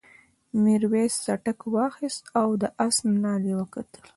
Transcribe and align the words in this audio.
میرويس 0.63 1.13
څټک 1.25 1.59
واخیست 1.75 2.23
او 2.41 2.49
د 2.61 2.63
آس 2.85 2.97
نال 3.21 3.41
یې 3.49 3.55
وکتل. 3.61 4.01